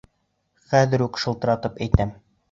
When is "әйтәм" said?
1.87-2.15